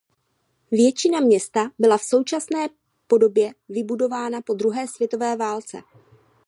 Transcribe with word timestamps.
Většina 0.71 1.19
města 1.19 1.71
byla 1.79 1.97
v 1.97 2.03
současné 2.03 2.67
podobě 3.07 3.51
vybudována 3.69 4.41
po 4.41 4.53
druhé 4.53 4.87
světové 4.87 5.35
válce. 5.35 5.77